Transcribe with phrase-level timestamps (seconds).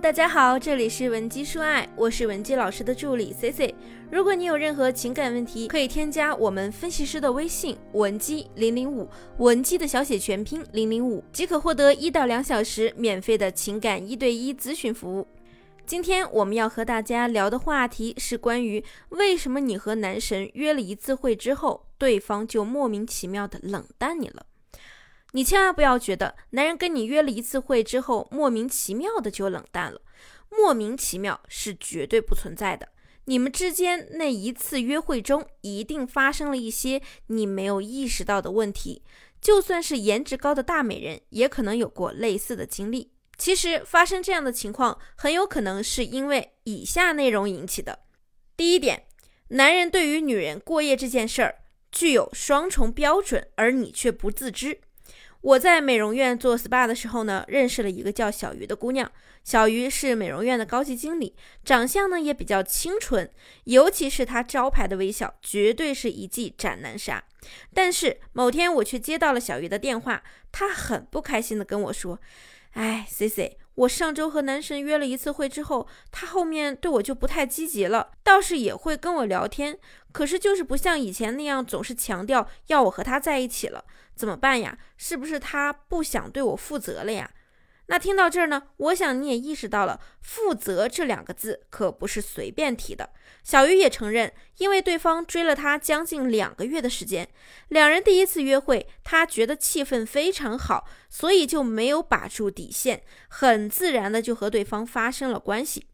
[0.00, 3.74] 大家好，这里是文姬说爱，我是文姬老师的助理 C C。
[4.12, 9.08] 如果你有任何情感问题，可以添加我们分析师的微信文姬零零五，
[9.38, 15.26] 文姬的小写全拼零零五，即可获得一到两小时免费的情感一对一咨询服务。
[15.84, 24.46] 今天我们要和大家聊的话题是关于为什么你和男神约了一次会之后，对方就莫名其妙的冷淡你了。
[25.32, 30.00] 你千万不要觉得男人跟你约了一次会之后莫名其妙的就冷淡了，
[30.50, 32.88] 莫名其妙是绝对不存在的。
[33.26, 39.02] 你们之间那一次约会中一定发生了一些你没有意识到的问题，
[39.38, 43.12] 就算是颜值高的大美人，也可能有过类似的经历。
[43.36, 47.98] 其实发生这样的情况，很有可能是因为以下内容引起的。
[48.56, 49.04] 第一点，
[49.48, 51.56] 男人对于女人过夜这件事儿
[51.92, 54.80] 具有双重标准，而你却不自知。
[55.48, 59.10] 我在美容院做 SPA 的时候呢，认识了一个叫小鱼的姑娘。
[59.42, 61.34] 小鱼是美容院的高级经理，
[61.64, 63.30] 长相呢也比较清纯，
[63.64, 67.24] 尤其是她招牌的微笑，绝对是一记斩男杀。
[67.72, 72.20] 但是某天我却接到了小鱼的电话，她很不开心的跟我说
[72.72, 79.78] ：“哎，C C，我上周和男神约了一次会之后，他后面对我就不太积极了，倒是也会跟我聊天，
[80.12, 84.76] 可是就是不像以前那样总是强调要我和他在一起了。”怎么办呀？
[84.96, 87.30] 是不是他不想对我负责了呀？
[87.90, 93.10] 那听到这儿呢，我想你也意识到了，负责这两个字可不是随便提的。
[93.42, 97.26] 小鱼也承认，因为对方追了他将近两个月的时间，
[97.68, 105.86] 两人第一次约会，他觉得气氛非常好，所以就没有把住底线，很自然的就和对方发生了关系。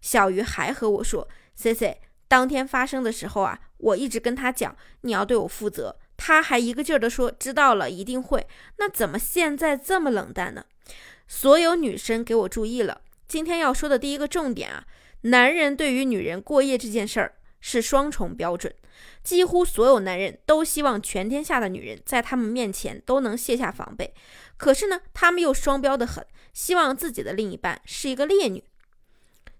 [0.00, 8.46] 小鱼还和我说：“C C，当天发生的时候啊，我一直跟他讲，你要对我负责。”他还一个劲儿的说知道了，一定会。
[8.78, 10.64] 那怎么现在这么冷淡呢？
[11.34, 14.84] 所有女生给我注意了，今天要说的第一个重点啊，
[15.22, 18.72] 男人对于女人过夜这件事儿是双重标准。
[19.24, 24.12] 几乎所有男人都希望全天下的女人在他们面前都能卸下防备，
[24.58, 28.62] 可是呢，他们又双标的很，希望自己的另一半是一个烈女。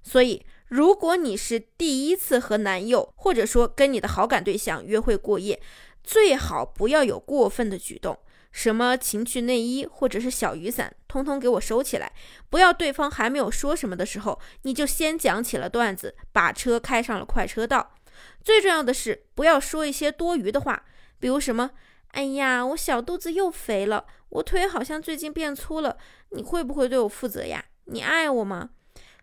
[0.02, 5.58] 所以，如果你是第一次和男友，或者说跟你的好感对象约会过夜，
[6.04, 8.18] 最好不要有过分的举动，
[8.52, 12.10] 什么情趣内衣或者是小雨伞，通通给我收起来。
[12.48, 17.94] 不要对方还没有说什么的时候，你就先讲起了段子，把车开上了快车道。
[18.42, 20.86] 最重要的是，不要说一些多余的话，
[21.20, 21.72] 比如什么
[22.12, 25.98] “哎呀，我小肚子又肥了，我腿好像最近变粗了，
[26.30, 27.62] 你会不会对我负责呀？
[27.84, 28.70] 你爱我吗？”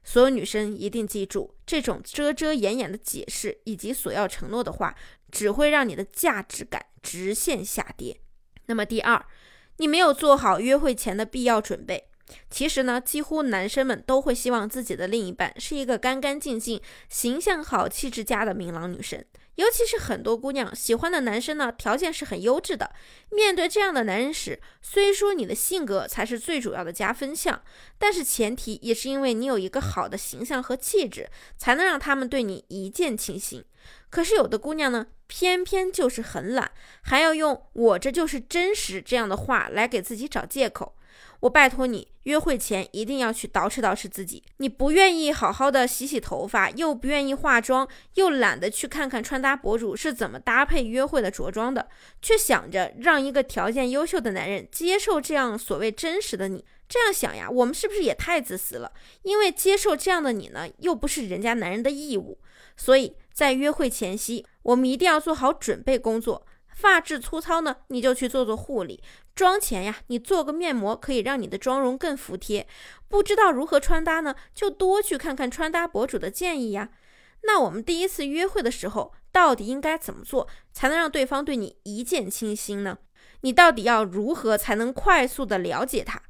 [0.04, 4.96] 所有女生一定记住，这种遮遮掩掩的解释以及索要承诺的话。
[5.32, 8.20] 只会让你的价值感直线下跌。
[8.66, 9.24] 那么第二，
[9.80, 12.06] 你没有做好约会前的必要准备。
[12.50, 16.80] 其实呢，几乎男生们都会希望自己的另一半是一个干干净净、
[17.10, 19.26] 形象好、气质佳的明朗女神。
[19.56, 22.92] 尤其是很多姑娘喜欢的男生呢，条件是很优质的。
[23.32, 27.62] 面对这样的男人时，虽说你的性格才是最主要的加分项，
[27.98, 33.66] 但是前提也是因为你有一个好的形象和气质，才能让他们对你一见倾心。
[34.10, 40.96] 可是有的姑娘呢，偏偏就是很懒，还要用“我这就是真实”这样的话来给自己找借口。
[41.42, 44.44] 我拜托你，约会前一定要去捯饬捯饬自己。
[44.58, 51.88] 你不愿意好好的洗洗头发，又不愿意化妆，又懒得去看看穿搭博主是怎么搭配约会的着装的，
[52.22, 56.66] 却想着让一个条件优秀的男人接受这样所谓真实的你。
[56.90, 58.92] 这样想呀，我们是不是也太自私了？
[59.22, 62.40] 因为接受这样的你呢，又不是人家男人的义务。
[62.76, 66.46] 所以在约会前夕，我们一定要做好准备工作。
[66.74, 69.00] 发质粗糙呢，你就去做做护理；
[69.36, 72.66] 妆前呀，你做个面膜，可以让你的妆容更服帖。
[73.08, 76.90] 不知道如何穿搭呢，就多去看看穿搭博主的建议呀。
[77.44, 82.98] 那我们第一次约会的时候，到底应该怎么做，才能让对方对你一见倾心呢？
[83.42, 86.22] 你到底要如何才能快速的了解他？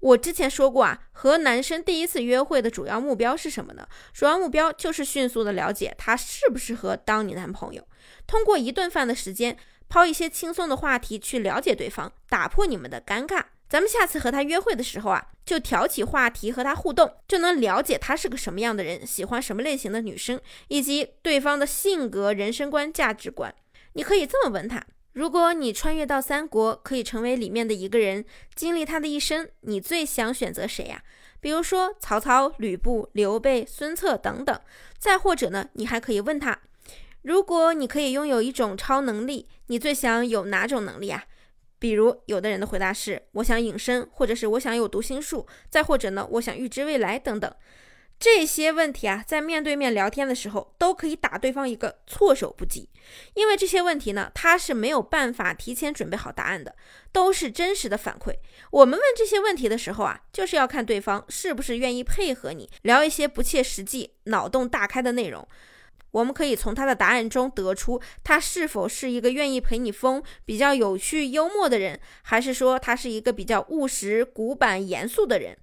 [0.00, 3.86] 我之前说过啊，和男生第一次约会的主要目标是什么呢？
[4.12, 7.86] 主要目标就是迅速的了解他适不适合当你男朋友。
[8.26, 9.56] 通过一顿饭的时间，
[9.88, 13.42] 抛一些轻松的话题去了解对方，打破你们的尴尬。
[13.68, 23.52] 咱们下次和他约会的时候啊，就挑起话题和他互动，就能了解他是个什么样的人，喜欢什么类型的女生，以及对方的性格、人生观、价值观。
[23.94, 24.84] 你可以这么问他。
[25.16, 28.22] 如果你穿越到三国，可以成为里面的一个人，
[28.54, 31.02] 经历他的一生，你最想选择谁呀？
[31.40, 34.60] 比如说曹操、吕布、刘备、孙策等等。
[34.98, 36.60] 再或者呢，你还可以问他：
[37.22, 41.24] 如果你可以拥有一种超能力，你最想有哪种能力啊？
[41.78, 47.50] 比如有的人的回答是：我想隐身，或者是我想有读心术，再或者呢，我想预知未来等等。
[48.18, 52.88] 这些问题啊，在面对面聊天的时候，都可以打对方一个措手不及。
[53.34, 56.74] 因为这些问题呢，他是没有办法提前准备好答案的，
[57.12, 58.34] 都是真实的反馈。
[58.70, 65.46] 我们问这些问题的时候啊，就是要看对方是不是愿意配合你聊一些不切实际、脑洞大开的内容。
[66.12, 75.54] 我们可以从他的答案中得出，他是否是一个愿意陪你疯、比较有趣幽默的人，还是说他是一个比较务实、古板、严肃的人。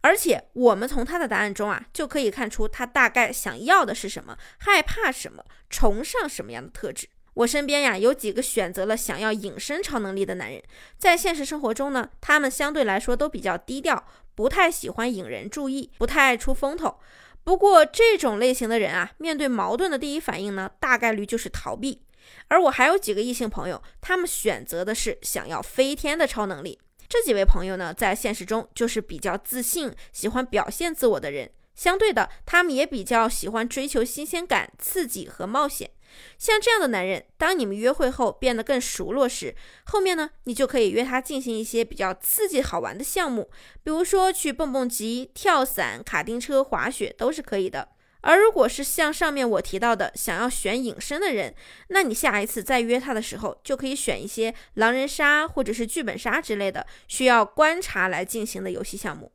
[0.00, 7.08] 而且我们从他的答案中啊，就可以看出他大概想要的是什么，害怕什么，崇尚什么样的特质。
[7.34, 10.62] 我身边呀有几个选择了想要隐身超能力的男人，
[10.96, 14.04] 在现实生活中呢，他们相对来说都比较低调，
[14.34, 16.98] 不太喜欢引人注意，不太爱出风头。
[17.44, 22.02] 不过这种类型的人啊，面对矛盾的第一反应呢，大概率就是逃避。
[22.48, 26.78] 而我还有几个异性朋友，他们选择的是想要飞天的超能力。
[27.08, 31.50] 这几位朋友呢，在现实中就是比较自信、喜欢表现自我的人。
[31.74, 35.90] 相对的，他们也比较喜欢追求新鲜感、刺激和冒险。
[36.36, 43.50] 像这样的男人，当你们约会后变得更熟络时，后面呢，你就可以约他进行一些比较刺激好玩的项目，
[43.82, 47.90] 比如说去蹦蹦极、跳伞、卡丁车、滑雪都是可以的。
[48.22, 51.54] 而如果是像上面我提到的想要选隐身的人，
[51.88, 59.32] 那你下一次再约他的时候，就可以选一些狼人杀或者是剧本杀之类的需要观察来进行的游戏项目。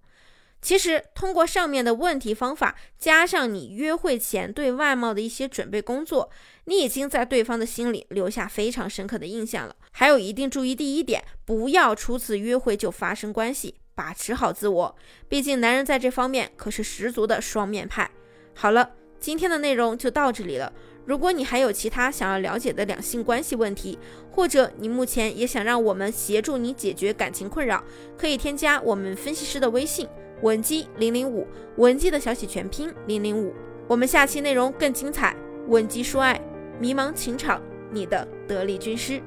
[0.61, 6.29] 其实通过上面的问题方法，加上你约会前对外貌的一些准备工作，
[6.65, 9.75] 你已经在对方的心里留下非常深刻的印象了。
[9.91, 14.95] 还有一定注意，第一点，不要初次约会就发生关系，把持好自我，
[15.27, 18.09] 毕竟男人在这方面可是十足的双面派。
[18.53, 20.71] 好了，今天的内容就到这里了。
[21.05, 23.99] 如果你还有其他想要了解的两性关系问题，
[24.31, 27.83] 或者你目前也想让我们协助你解决感情困扰，
[28.17, 30.07] 可以添加我们分析师的微信
[30.41, 31.45] 文姬零零五，
[31.75, 33.53] 文姬的小写全拼零零五。
[33.85, 35.35] 我们下期内容更精彩，
[35.67, 36.39] 文姬说爱，
[36.79, 37.61] 迷茫情场，
[37.91, 39.21] 你的得力军师。